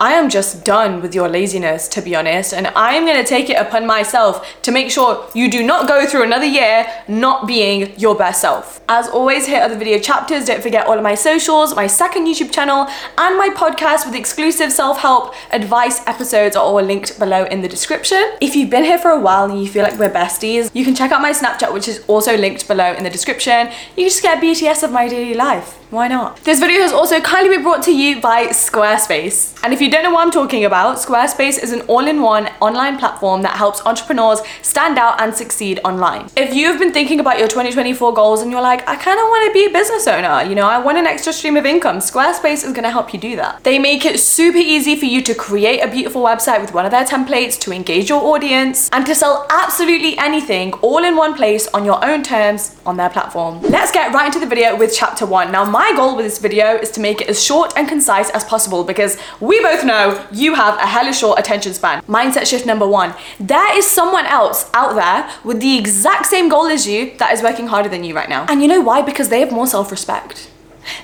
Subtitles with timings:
[0.00, 3.54] I am just done with your laziness, to be honest, and I'm gonna take it
[3.54, 8.14] upon myself to make sure you do not go through another year not being your
[8.14, 8.80] best self.
[8.88, 10.44] As always, are the video chapters.
[10.44, 12.86] Don't forget all of my socials, my second YouTube channel,
[13.18, 17.68] and my podcast with exclusive self help advice episodes are all linked below in the
[17.68, 18.22] description.
[18.40, 20.94] If you've been here for a while and you feel like we're besties, you can
[20.94, 23.66] check out my Snapchat, which is also linked below in the description.
[23.96, 25.74] You can just get BTS of my daily life.
[25.90, 26.36] Why not?
[26.44, 29.58] This video has also kindly been brought to you by Squarespace.
[29.64, 33.42] And if you don't know what I'm talking about, Squarespace is an all-in-one online platform
[33.42, 36.28] that helps entrepreneurs stand out and succeed online.
[36.36, 39.46] If you've been thinking about your 2024 goals and you're like, I kind of want
[39.46, 42.64] to be a business owner, you know, I want an extra stream of income, Squarespace
[42.64, 43.62] is going to help you do that.
[43.64, 46.90] They make it super easy for you to create a beautiful website with one of
[46.90, 51.68] their templates to engage your audience and to sell absolutely anything all in one place
[51.68, 53.60] on your own terms on their platform.
[53.62, 55.52] Let's get right into the video with chapter one.
[55.52, 58.44] Now, my goal with this video is to make it as short and concise as
[58.44, 62.02] possible because we both know you have a hella short attention span.
[62.04, 63.14] Mindset shift number one.
[63.38, 67.42] There is someone else out there with the exact same goal as you that is
[67.42, 68.46] working harder than you right now.
[68.48, 69.02] And you know why?
[69.02, 70.50] Because they have more self-respect.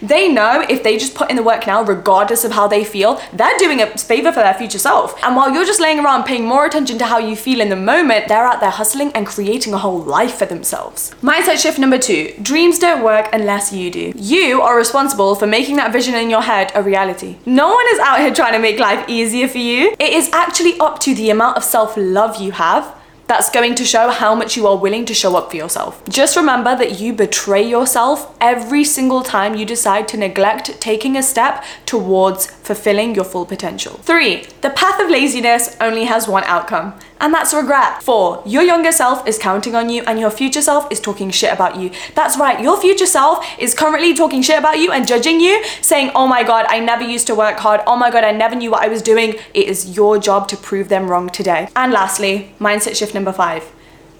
[0.02, 3.20] They know if they just put in the work now, regardless of how they feel,
[3.32, 5.22] they're doing a favor for their future self.
[5.22, 7.76] And while you're just laying around paying more attention to how you feel in the
[7.76, 11.14] moment, they're out there hustling and creating a whole life for themselves.
[11.22, 14.12] Mindset shift number two dreams don't work unless you do.
[14.16, 17.36] You are responsible for making that vision in your head a reality.
[17.46, 19.94] No one is out here trying to make life easier for you.
[19.98, 22.94] It is actually up to the amount of self love you have
[23.26, 26.02] that's going to show how much you are willing to show up for yourself.
[26.08, 31.22] Just remember that you betray yourself every single time you decide to neglect taking a
[31.22, 33.94] step towards fulfilling your full potential.
[34.02, 38.02] Three, the path of laziness only has one outcome, and that's regret.
[38.02, 41.50] Four, your younger self is counting on you and your future self is talking shit
[41.50, 41.90] about you.
[42.14, 46.10] That's right, your future self is currently talking shit about you and judging you, saying,
[46.14, 47.80] oh my god, I never used to work hard.
[47.86, 49.36] Oh my god, I never knew what I was doing.
[49.54, 51.70] It is your job to prove them wrong today.
[51.74, 53.64] And lastly, mindset shift number five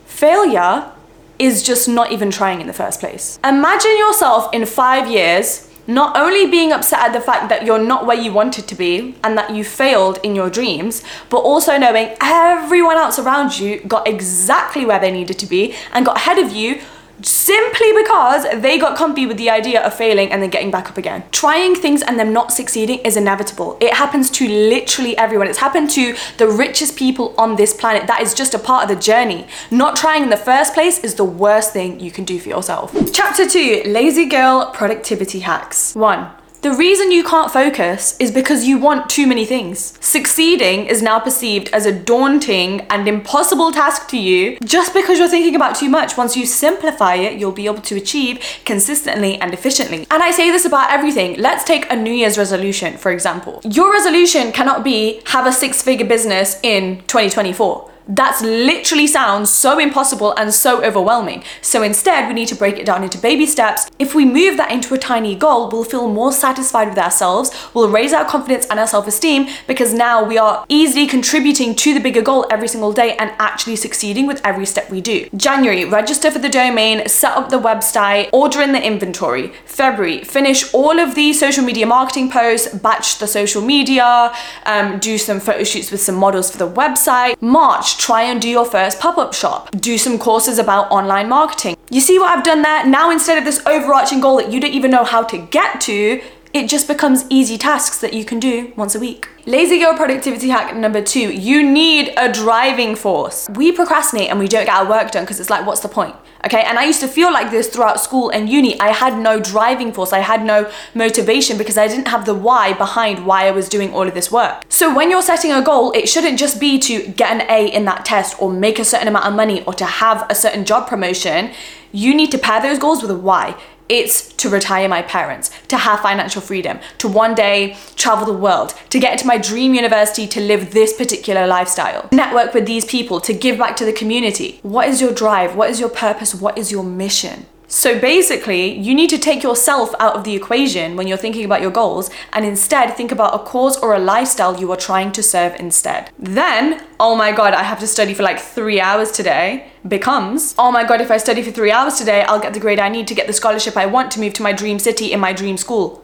[0.06, 0.90] failure
[1.38, 3.38] is just not even trying in the first place.
[3.44, 8.06] Imagine yourself in five years not only being upset at the fact that you're not
[8.06, 12.14] where you wanted to be and that you failed in your dreams, but also knowing
[12.20, 16.52] everyone else around you got exactly where they needed to be and got ahead of
[16.52, 16.80] you
[17.22, 20.98] simply because they got comfy with the idea of failing and then getting back up
[20.98, 21.24] again.
[21.32, 23.76] Trying things and them not succeeding is inevitable.
[23.80, 25.48] It happens to literally everyone.
[25.48, 28.06] It's happened to the richest people on this planet.
[28.06, 29.46] That is just a part of the journey.
[29.70, 32.94] Not trying in the first place is the worst thing you can do for yourself.
[33.12, 35.94] Chapter 2 Lazy Girl Productivity Hacks.
[35.94, 36.43] 1.
[36.64, 39.98] The reason you can't focus is because you want too many things.
[40.00, 45.28] Succeeding is now perceived as a daunting and impossible task to you just because you're
[45.28, 46.16] thinking about too much.
[46.16, 50.06] Once you simplify it, you'll be able to achieve consistently and efficiently.
[50.10, 51.36] And I say this about everything.
[51.36, 53.60] Let's take a New Year's resolution, for example.
[53.64, 59.78] Your resolution cannot be have a six figure business in 2024 that's literally sounds so
[59.78, 61.42] impossible and so overwhelming.
[61.62, 63.90] So instead, we need to break it down into baby steps.
[63.98, 67.90] If we move that into a tiny goal, we'll feel more satisfied with ourselves, we'll
[67.90, 72.00] raise our confidence and our self esteem because now we are easily contributing to the
[72.00, 75.28] bigger goal every single day and actually succeeding with every step we do.
[75.36, 79.48] January, register for the domain, set up the website, order in the inventory.
[79.64, 84.32] February, finish all of the social media marketing posts, batch the social media,
[84.66, 87.40] um, do some photo shoots with some models for the website.
[87.40, 89.70] March, try and do your first pop up shop.
[89.72, 91.76] Do some courses about online marketing.
[91.90, 92.86] You see what I've done there?
[92.86, 96.22] Now, instead of this overarching goal that you don't even know how to get to,
[96.54, 99.28] it just becomes easy tasks that you can do once a week.
[99.44, 103.48] Lazy girl productivity hack number two, you need a driving force.
[103.50, 106.14] We procrastinate and we don't get our work done because it's like, what's the point?
[106.44, 108.78] Okay, and I used to feel like this throughout school and uni.
[108.78, 112.72] I had no driving force, I had no motivation because I didn't have the why
[112.74, 114.62] behind why I was doing all of this work.
[114.68, 117.84] So when you're setting a goal, it shouldn't just be to get an A in
[117.86, 120.86] that test or make a certain amount of money or to have a certain job
[120.86, 121.50] promotion.
[121.92, 123.56] You need to pair those goals with a why.
[123.88, 128.74] It's to retire my parents, to have financial freedom, to one day travel the world,
[128.90, 133.20] to get into my dream university to live this particular lifestyle, network with these people,
[133.20, 134.58] to give back to the community.
[134.62, 135.54] What is your drive?
[135.54, 136.34] What is your purpose?
[136.34, 137.46] What is your mission?
[137.66, 141.62] So basically, you need to take yourself out of the equation when you're thinking about
[141.62, 145.22] your goals and instead think about a cause or a lifestyle you are trying to
[145.22, 146.10] serve instead.
[146.18, 150.70] Then, oh my god, I have to study for like three hours today becomes, oh
[150.70, 153.08] my god, if I study for three hours today, I'll get the grade I need
[153.08, 155.56] to get the scholarship I want to move to my dream city in my dream
[155.56, 156.03] school.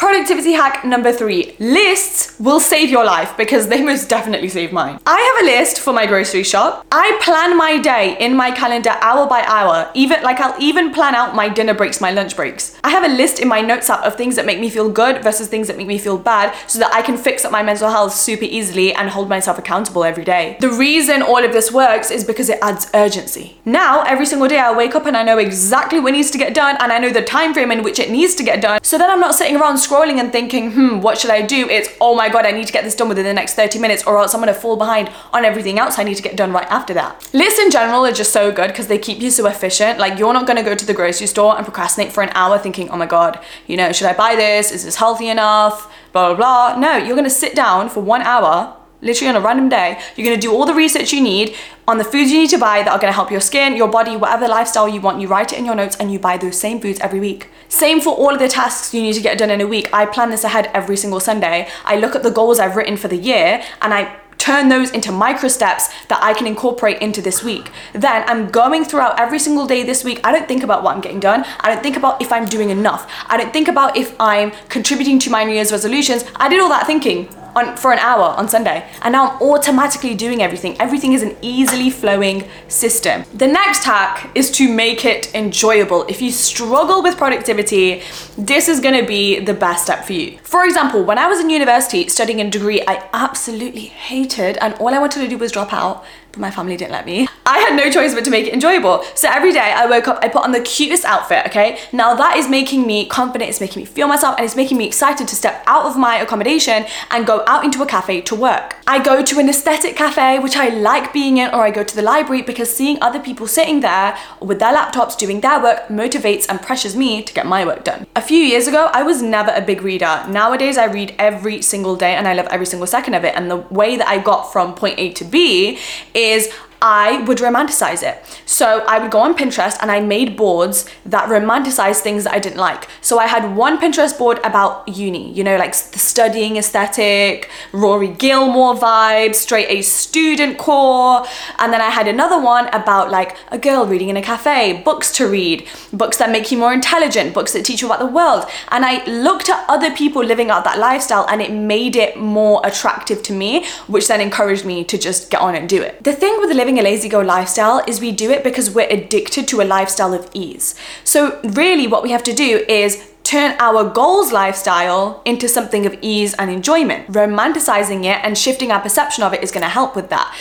[0.00, 4.98] Productivity hack number three lists will save your life because they most definitely save mine.
[5.04, 6.86] I have a list for my grocery shop.
[6.90, 11.14] I plan my day in my calendar hour by hour, even like I'll even plan
[11.14, 12.78] out my dinner breaks, my lunch breaks.
[12.82, 15.22] I have a list in my notes app of things that make me feel good
[15.22, 17.90] versus things that make me feel bad so that I can fix up my mental
[17.90, 20.56] health super easily and hold myself accountable every day.
[20.60, 23.60] The reason all of this works is because it adds urgency.
[23.66, 26.54] Now, every single day I wake up and I know exactly what needs to get
[26.54, 28.96] done and I know the time frame in which it needs to get done so
[28.96, 31.68] that I'm not sitting around scrolling and thinking, hmm, what should I do?
[31.68, 34.04] It's, oh my God, I need to get this done within the next 30 minutes
[34.06, 36.66] or else I'm gonna fall behind on everything else I need to get done right
[36.70, 37.28] after that.
[37.32, 39.98] Lists in general are just so good because they keep you so efficient.
[39.98, 42.88] Like you're not gonna go to the grocery store and procrastinate for an hour thinking,
[42.90, 44.70] oh my God, you know, should I buy this?
[44.70, 45.92] Is this healthy enough?
[46.12, 46.80] Blah, blah, blah.
[46.80, 50.00] No, you're gonna sit down for one hour literally on a random day.
[50.16, 51.54] You're gonna do all the research you need
[51.88, 54.16] on the foods you need to buy that are gonna help your skin, your body,
[54.16, 55.20] whatever lifestyle you want.
[55.20, 57.48] You write it in your notes and you buy those same foods every week.
[57.68, 59.88] Same for all of the tasks you need to get done in a week.
[59.92, 61.68] I plan this ahead every single Sunday.
[61.84, 65.12] I look at the goals I've written for the year and I turn those into
[65.12, 67.70] micro steps that I can incorporate into this week.
[67.92, 70.18] Then I'm going throughout every single day this week.
[70.24, 71.44] I don't think about what I'm getting done.
[71.60, 73.12] I don't think about if I'm doing enough.
[73.28, 76.24] I don't think about if I'm contributing to my New Year's resolutions.
[76.36, 78.86] I did all that thinking on for an hour on Sunday.
[79.02, 80.80] And now I'm automatically doing everything.
[80.80, 83.24] Everything is an easily flowing system.
[83.34, 86.06] The next hack is to make it enjoyable.
[86.08, 88.02] If you struggle with productivity,
[88.36, 90.38] this is gonna be the best step for you.
[90.42, 94.94] For example, when I was in university studying a degree I absolutely hated and all
[94.94, 97.28] I wanted to do was drop out but my family didn't let me.
[97.46, 99.02] I had no choice but to make it enjoyable.
[99.14, 101.78] So every day I woke up, I put on the cutest outfit, okay?
[101.92, 104.86] Now that is making me confident, it's making me feel myself, and it's making me
[104.86, 108.76] excited to step out of my accommodation and go out into a cafe to work.
[108.86, 111.96] I go to an aesthetic cafe, which I like being in, or I go to
[111.96, 116.46] the library because seeing other people sitting there with their laptops doing their work motivates
[116.48, 118.06] and pressures me to get my work done.
[118.16, 120.24] A few years ago, I was never a big reader.
[120.28, 123.34] Nowadays, I read every single day and I love every single second of it.
[123.34, 125.78] And the way that I got from point A to B
[126.20, 126.52] is
[126.82, 128.24] I would romanticize it.
[128.46, 132.38] So I would go on Pinterest and I made boards that romanticized things that I
[132.38, 132.88] didn't like.
[133.00, 138.08] So I had one Pinterest board about uni, you know, like the studying aesthetic, Rory
[138.08, 141.26] Gilmore vibes, straight A student core.
[141.58, 145.12] And then I had another one about like a girl reading in a cafe, books
[145.12, 148.46] to read, books that make you more intelligent, books that teach you about the world.
[148.68, 152.60] And I looked at other people living out that lifestyle and it made it more
[152.64, 156.02] attractive to me, which then encouraged me to just get on and do it.
[156.02, 158.88] The thing with living living a lazy go lifestyle is we do it because we're
[158.88, 160.76] addicted to a lifestyle of ease.
[161.02, 165.96] So, really, what we have to do is turn our goals lifestyle into something of
[166.00, 167.10] ease and enjoyment.
[167.10, 170.32] Romanticizing it and shifting our perception of it is going to help with that.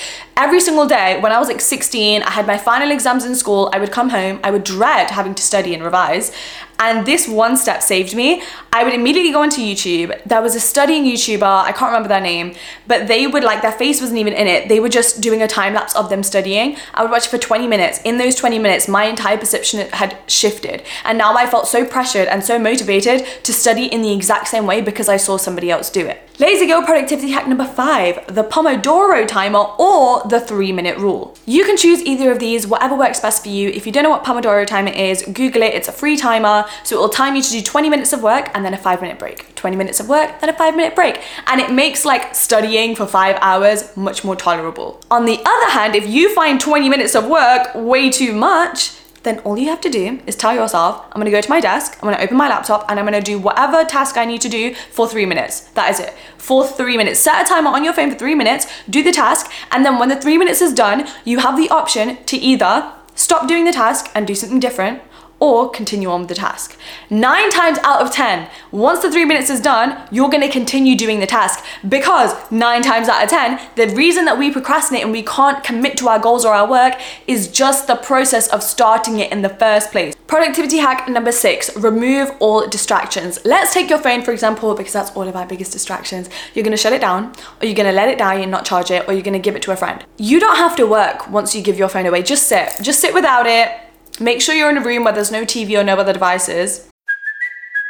[0.41, 3.69] Every single day, when I was like 16, I had my final exams in school,
[3.74, 6.31] I would come home, I would dread having to study and revise.
[6.79, 8.41] And this one step saved me.
[8.72, 10.17] I would immediately go onto YouTube.
[10.24, 12.55] There was a studying YouTuber, I can't remember their name,
[12.88, 14.69] but they would like, their face wasn't even in it.
[14.69, 16.77] They were just doing a time lapse of them studying.
[16.93, 18.00] I would watch it for 20 minutes.
[18.05, 20.84] In those 20 minutes, my entire perception had shifted.
[21.03, 24.65] And now I felt so pressured and so motivated to study in the exact same
[24.65, 26.28] way because I saw somebody else do it.
[26.39, 31.36] Lazy Girl productivity hack number five, the Pomodoro timer or the three minute rule.
[31.46, 33.67] You can choose either of these, whatever works best for you.
[33.67, 35.74] If you don't know what Pomodoro timer is, Google it.
[35.74, 36.65] It's a free timer.
[36.86, 39.01] So it will time you to do 20 minutes of work and then a five
[39.01, 39.53] minute break.
[39.55, 41.19] 20 minutes of work, then a five minute break.
[41.48, 45.01] And it makes like studying for five hours much more tolerable.
[45.12, 49.39] On the other hand, if you find 20 minutes of work way too much, then
[49.39, 52.09] all you have to do is tell yourself, I'm gonna go to my desk, I'm
[52.09, 55.07] gonna open my laptop, and I'm gonna do whatever task I need to do for
[55.07, 55.61] three minutes.
[55.71, 56.13] That is it.
[56.38, 57.19] For three minutes.
[57.19, 60.09] Set a timer on your phone for three minutes, do the task, and then when
[60.09, 64.09] the three minutes is done, you have the option to either stop doing the task
[64.15, 65.01] and do something different,
[65.39, 66.77] or continue on with the task.
[67.10, 71.19] Nine times out of 10, once the three minutes is done, you're gonna continue doing
[71.19, 75.24] the task because nine times out of 10, the reason that we procrastinate and we
[75.24, 76.93] can't commit to our goals or our work
[77.27, 80.15] is just the process of starting it in the first place.
[80.27, 83.39] Productivity hack number six, remove all distractions.
[83.46, 86.29] Let's take your phone, for example, because that's all of our biggest distractions.
[86.53, 89.08] You're gonna shut it down, or you're gonna let it die and not charge it,
[89.08, 90.05] or you're gonna give it to a friend.
[90.17, 92.22] You don't have to work once you give your phone away.
[92.22, 92.74] Just sit.
[92.81, 93.72] Just sit without it
[94.21, 96.85] Make sure you're in a room where there's no TV or no other devices.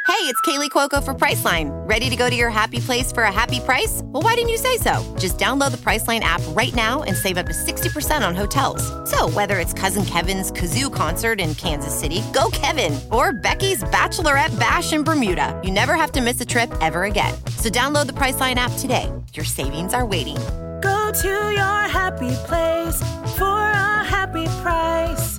[0.06, 1.70] Hey, it's Kaley Cuoco for Priceline.
[1.88, 4.02] Ready to go to your happy place for a happy price?
[4.04, 5.02] Well, why didn't you say so?
[5.18, 8.82] Just download the Priceline app right now and save up to 60% on hotels.
[9.10, 14.56] So, whether it's Cousin Kevin's Kazoo concert in Kansas City, go Kevin, or Becky's Bachelorette
[14.58, 17.34] Bash in Bermuda, you never have to miss a trip ever again.
[17.56, 19.10] So, download the Priceline app today.
[19.32, 20.36] Your savings are waiting.
[20.82, 22.96] Go to your happy place
[23.36, 25.38] for a happy price.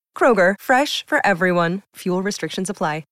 [0.15, 1.81] Kroger, fresh for everyone.
[1.95, 3.05] Fuel restrictions apply.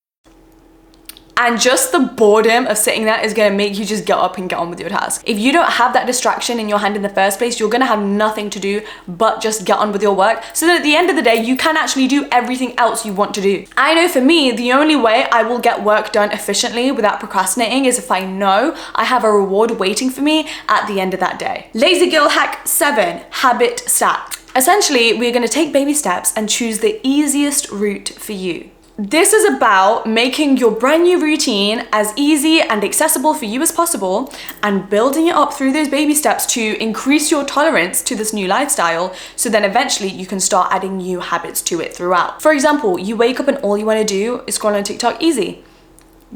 [1.41, 4.49] And just the boredom of sitting there is gonna make you just get up and
[4.49, 5.23] get on with your task.
[5.25, 7.85] If you don't have that distraction in your hand in the first place, you're gonna
[7.85, 10.97] have nothing to do but just get on with your work so that at the
[10.97, 13.65] end of the day, you can actually do everything else you want to do.
[13.77, 17.85] I know for me, the only way I will get work done efficiently without procrastinating
[17.85, 21.21] is if I know I have a reward waiting for me at the end of
[21.21, 21.69] that day.
[21.73, 24.38] Lazy Girl Hack 7 Habit Stack.
[24.55, 28.71] Essentially, we're gonna take baby steps and choose the easiest route for you.
[28.97, 33.71] This is about making your brand new routine as easy and accessible for you as
[33.71, 38.33] possible and building it up through those baby steps to increase your tolerance to this
[38.33, 42.41] new lifestyle so then eventually you can start adding new habits to it throughout.
[42.41, 45.23] For example, you wake up and all you want to do is scroll on TikTok
[45.23, 45.63] easy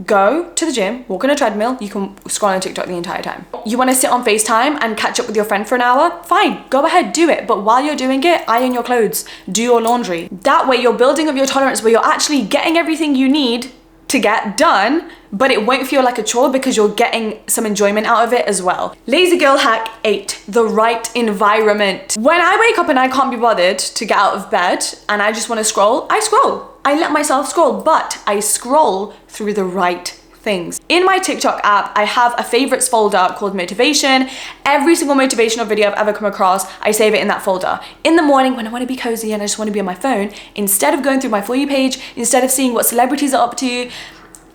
[0.06, 3.22] go to the gym, walk on a treadmill, you can scroll on TikTok the entire
[3.22, 3.46] time.
[3.66, 6.24] You want to sit on FaceTime and catch up with your friend for an hour?
[6.24, 7.48] Fine, go ahead, do it.
[7.48, 10.28] But while you're doing it, iron your clothes, do your laundry.
[10.32, 13.72] That way, you're building up your tolerance where you're actually getting everything you need
[14.14, 18.06] to get done, but it won't feel like a chore because you're getting some enjoyment
[18.06, 18.96] out of it as well.
[19.08, 22.16] Lazy girl hack eight, the right environment.
[22.18, 25.22] When I wake up and I can't be bothered to get out of bed and
[25.22, 26.70] I just want to scroll, I scroll.
[26.86, 30.82] I let myself scroll, but I scroll through the right things.
[30.90, 34.30] In my TikTok app, I have a favorites folder called motivation.
[34.66, 37.80] Every single motivational video I've ever come across, I save it in that folder.
[38.04, 39.80] In the morning when I want to be cozy and I just want to be
[39.80, 42.86] on my phone, instead of going through my For You page, instead of seeing what
[42.86, 43.90] celebrities are up to,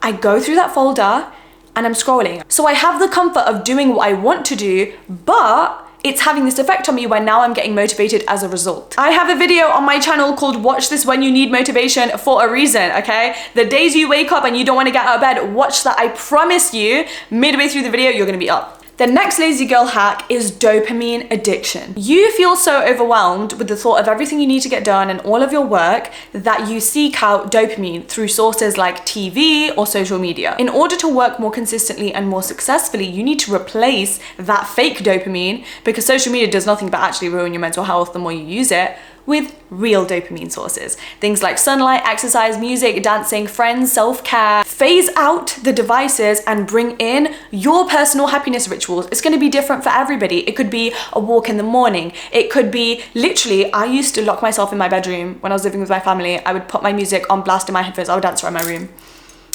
[0.02, 1.32] I go through that folder
[1.74, 2.42] and I'm scrolling.
[2.50, 6.44] So I have the comfort of doing what I want to do, but it's having
[6.44, 8.94] this effect on me where now I'm getting motivated as a result.
[8.98, 12.46] I have a video on my channel called Watch This When You Need Motivation for
[12.46, 13.34] a reason, okay?
[13.54, 15.82] The days you wake up and you don't want to get out of bed, watch
[15.84, 15.98] that.
[15.98, 18.77] I promise you, midway through the video, you're gonna be up.
[18.98, 21.94] The next lazy girl hack is dopamine addiction.
[21.96, 25.20] You feel so overwhelmed with the thought of everything you need to get done and
[25.20, 30.18] all of your work that you seek out dopamine through sources like TV or social
[30.18, 30.56] media.
[30.58, 34.98] In order to work more consistently and more successfully, you need to replace that fake
[34.98, 38.42] dopamine because social media does nothing but actually ruin your mental health the more you
[38.42, 38.96] use it
[39.26, 40.96] with real dopamine sources.
[41.20, 44.64] Things like sunlight, exercise, music, dancing, friends, self care.
[44.64, 49.06] Phase out the devices and bring in your personal happiness rituals.
[49.12, 50.48] It's gonna be different for everybody.
[50.48, 52.12] It could be a walk in the morning.
[52.32, 55.64] It could be literally, I used to lock myself in my bedroom when I was
[55.64, 56.38] living with my family.
[56.44, 58.08] I would put my music on blast in my headphones.
[58.08, 58.88] I would dance around my room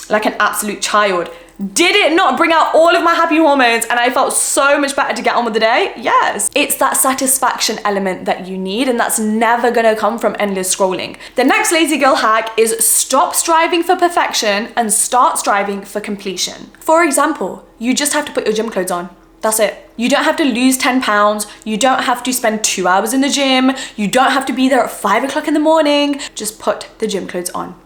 [0.10, 1.29] like an absolute child.
[1.60, 4.95] Did it not bring out all of my happy hormones and I felt so much
[4.95, 5.93] better to get on with the day?
[5.98, 6.50] Yes.
[6.55, 11.15] It's that satisfaction element that you need and that's never gonna come from endless scrolling.
[11.36, 16.72] The next lazy girl hack is stop striving for perfection and start striving for completion.
[16.79, 19.15] For example, you just have to put your gym clothes on.
[19.41, 19.91] That's it.
[19.95, 21.45] You don't have to lose 10 pounds.
[21.65, 23.74] You don't have to spend two hours in the gym.
[23.95, 26.19] You don't have to be there at five o'clock in the morning.
[26.33, 27.79] Just put the gym clothes on.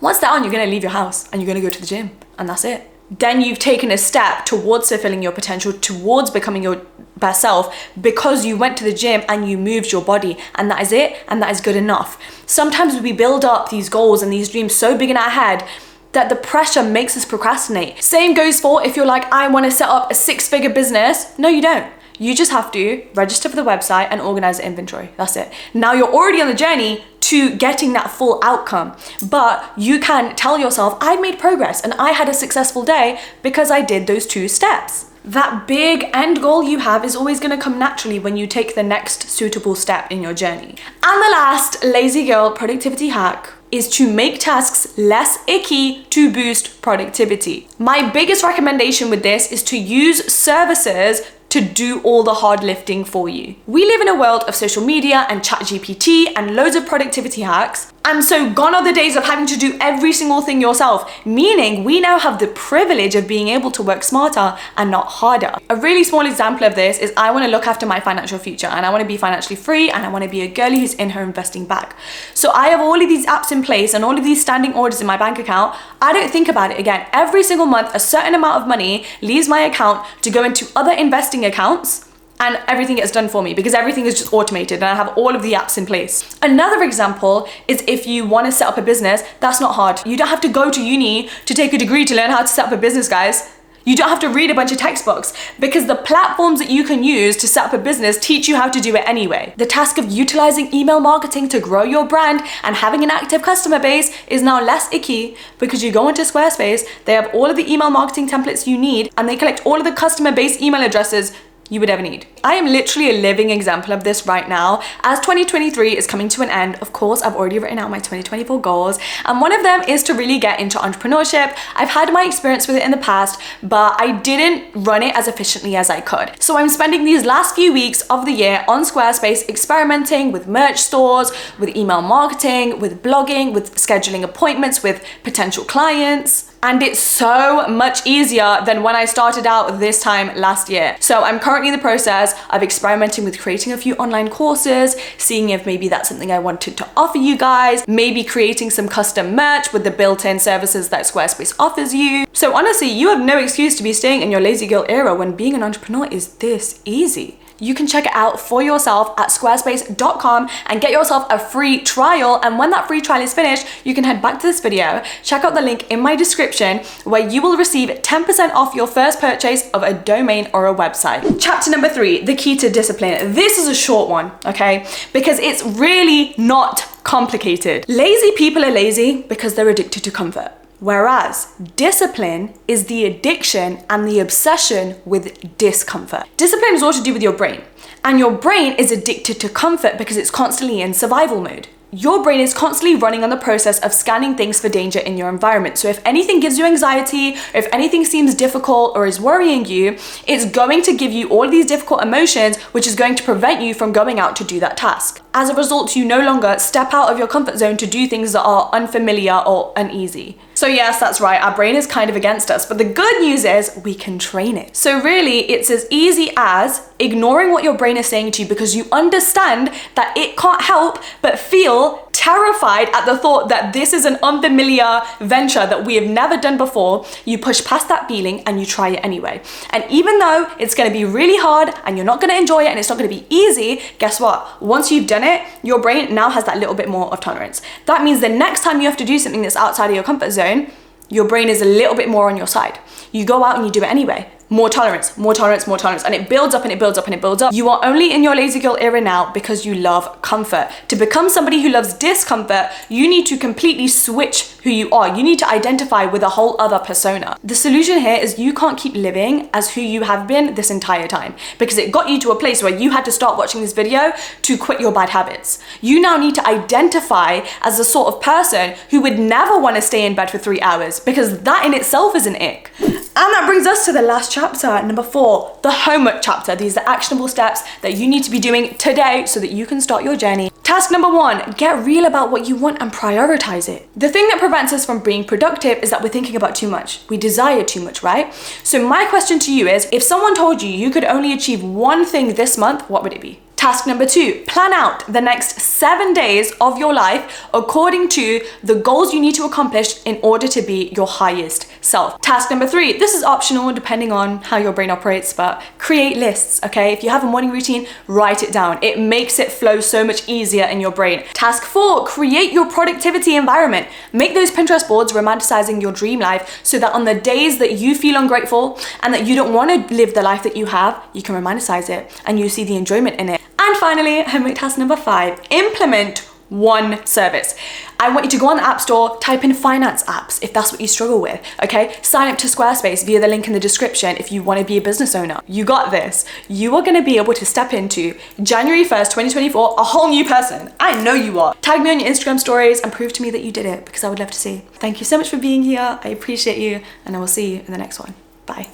[0.00, 2.12] Once they're on, you're gonna leave your house and you're gonna go to the gym,
[2.38, 2.90] and that's it.
[3.18, 6.82] Then you've taken a step towards fulfilling your potential, towards becoming your
[7.16, 10.80] best self because you went to the gym and you moved your body, and that
[10.82, 12.18] is it, and that is good enough.
[12.46, 15.64] Sometimes we build up these goals and these dreams so big in our head
[16.12, 18.02] that the pressure makes us procrastinate.
[18.02, 21.38] Same goes for if you're like, I wanna set up a six figure business.
[21.38, 25.10] No, you don't You just have to register for the website and organize the inventory.
[25.16, 25.52] That's it.
[25.72, 28.96] Now you're already on the journey to getting that full outcome.
[29.28, 33.70] But you can tell yourself, I made progress and I had a successful day because
[33.70, 35.10] I did those two steps.
[35.24, 38.74] That big end goal you have is always going to come naturally when you take
[38.74, 40.74] the next suitable step in your journey.
[41.02, 46.82] And the last lazy girl productivity hack is to make tasks less icky to boost
[46.82, 47.68] productivity.
[47.78, 51.22] My biggest recommendation with this is to use services
[51.54, 53.54] to do all the hard lifting for you.
[53.68, 57.92] We live in a world of social media and ChatGPT and loads of productivity hacks.
[58.06, 61.84] And so gone are the days of having to do every single thing yourself, meaning
[61.84, 65.54] we now have the privilege of being able to work smarter and not harder.
[65.70, 68.66] A really small example of this is I want to look after my financial future
[68.66, 70.92] and I want to be financially free and I want to be a girlie who's
[70.94, 71.94] in her investing bag.
[72.34, 75.00] So I have all of these apps in place and all of these standing orders
[75.00, 75.74] in my bank account.
[76.02, 77.06] I don't think about it again.
[77.12, 80.92] Every single month, a certain amount of money leaves my account to go into other
[80.92, 82.08] investing accounts
[82.40, 85.34] and everything gets done for me because everything is just automated and I have all
[85.34, 86.36] of the apps in place.
[86.42, 90.00] Another example is if you want to set up a business, that's not hard.
[90.04, 92.48] You don't have to go to uni to take a degree to learn how to
[92.48, 93.53] set up a business, guys.
[93.86, 97.04] You don't have to read a bunch of textbooks because the platforms that you can
[97.04, 99.52] use to set up a business teach you how to do it anyway.
[99.58, 103.78] The task of utilizing email marketing to grow your brand and having an active customer
[103.78, 107.70] base is now less icky because you go into Squarespace, they have all of the
[107.70, 111.36] email marketing templates you need, and they collect all of the customer base email addresses
[111.70, 112.26] you would ever need.
[112.42, 114.82] I am literally a living example of this right now.
[115.02, 118.60] As 2023 is coming to an end, of course, I've already written out my 2024
[118.60, 121.56] goals, and one of them is to really get into entrepreneurship.
[121.74, 125.26] I've had my experience with it in the past, but I didn't run it as
[125.26, 126.42] efficiently as I could.
[126.42, 130.78] So I'm spending these last few weeks of the year on Squarespace experimenting with merch
[130.78, 137.68] stores, with email marketing, with blogging, with scheduling appointments with potential clients and it's so
[137.68, 140.96] much easier than when I started out this time last year.
[140.98, 145.50] So I'm currently in the process of experimenting with creating a few online courses, seeing
[145.50, 149.72] if maybe that's something I wanted to offer you guys, maybe creating some custom merch
[149.72, 152.26] with the built-in services that Squarespace offers you.
[152.32, 155.36] So honestly, you have no excuse to be staying in your lazy girl era when
[155.36, 160.48] being an entrepreneur is this easy you can check it out for yourself at squarespace.com
[160.66, 162.40] and get yourself a free trial.
[162.42, 165.44] And when that free trial is finished, you can head back to this video, check
[165.44, 169.70] out the link in my description where you will receive 10% off your first purchase
[169.70, 171.38] of a domain or a website.
[171.40, 173.34] Chapter number three, the key to discipline.
[173.34, 174.86] This is a short one, okay?
[175.12, 177.84] Because it's really not complicated.
[177.88, 180.52] Lazy people are lazy because they're addicted to comfort.
[180.84, 186.24] Whereas discipline is the addiction and the obsession with discomfort.
[186.36, 187.62] Discipline is all to do with your brain,
[188.04, 192.40] and your brain is addicted to comfort because it's constantly in survival mode your brain
[192.40, 195.78] is constantly running on the process of scanning things for danger in your environment.
[195.78, 200.44] So if anything gives you anxiety, if anything seems difficult or is worrying you, it's
[200.44, 203.92] going to give you all these difficult emotions, which is going to prevent you from
[203.92, 205.22] going out to do that task.
[205.34, 208.32] As a result, you no longer step out of your comfort zone to do things
[208.32, 210.38] that are unfamiliar or uneasy.
[210.54, 213.44] So yes, that's right, our brain is kind of against us, but the good news
[213.44, 214.76] is we can train it.
[214.76, 218.76] So really, it's as easy as ignoring what your brain is saying to you because
[218.76, 224.04] you understand that it can't help but feel terrified at the thought that this is
[224.06, 228.58] an unfamiliar venture that we have never done before, you push past that feeling and
[228.60, 229.42] you try it anyway.
[229.70, 232.78] And even though it's gonna be really hard and you're not gonna enjoy it and
[232.78, 234.62] it's not gonna be easy, guess what?
[234.62, 237.60] Once you've done it, your brain now has that little bit more of tolerance.
[237.86, 240.30] That means the next time you have to do something that's outside of your comfort
[240.30, 240.70] zone,
[241.10, 242.78] your brain is a little bit more on your side.
[243.12, 246.04] You go out and you do it anyway more tolerance, more tolerance, more tolerance.
[246.04, 247.52] And it builds up and it builds up and it builds up.
[247.52, 250.70] You are only in your lazy girl era now because you love comfort.
[250.88, 255.08] To become somebody who loves discomfort, you need to completely switch who you are.
[255.16, 257.36] You need to identify with a whole other persona.
[257.42, 261.08] The solution here is you can't keep living as who you have been this entire
[261.08, 263.72] time because it got you to a place where you had to start watching this
[263.72, 264.12] video
[264.42, 265.58] to quit your bad habits.
[265.80, 269.82] You now need to identify as the sort of person who would never want to
[269.82, 272.70] stay in bed for three hours because that in itself is an ick.
[273.16, 276.56] And that brings us to the last chapter, number four, the homework chapter.
[276.56, 279.80] These are actionable steps that you need to be doing today so that you can
[279.80, 280.50] start your journey.
[280.64, 283.88] Task number one, get real about what you want and prioritize it.
[283.94, 287.02] The thing that prevents us from being productive is that we're thinking about too much.
[287.08, 288.34] We desire too much, right?
[288.64, 292.04] So my question to you is, if someone told you you could only achieve one
[292.04, 293.38] thing this month, what would it be?
[293.64, 298.74] Task number two, plan out the next seven days of your life according to the
[298.74, 302.20] goals you need to accomplish in order to be your highest self.
[302.20, 306.62] Task number three, this is optional depending on how your brain operates, but create lists,
[306.62, 306.92] okay?
[306.92, 308.78] If you have a morning routine, write it down.
[308.82, 311.24] It makes it flow so much easier in your brain.
[311.32, 313.88] Task four, create your productivity environment.
[314.12, 317.94] Make those Pinterest boards romanticizing your dream life so that on the days that you
[317.94, 321.22] feel ungrateful and that you don't want to live the life that you have, you
[321.22, 323.40] can romanticize it and you see the enjoyment in it.
[323.84, 327.54] Finally, homework task number five, implement one service.
[328.00, 330.72] I want you to go on the App Store, type in finance apps if that's
[330.72, 331.94] what you struggle with, okay?
[332.00, 334.78] Sign up to Squarespace via the link in the description if you want to be
[334.78, 335.38] a business owner.
[335.46, 336.24] You got this.
[336.48, 340.24] You are going to be able to step into January 1st, 2024, a whole new
[340.24, 340.72] person.
[340.80, 341.52] I know you are.
[341.56, 344.02] Tag me on your Instagram stories and prove to me that you did it because
[344.02, 344.62] I would love to see.
[344.76, 346.00] Thank you so much for being here.
[346.02, 348.14] I appreciate you and I will see you in the next one.
[348.46, 348.70] Bye.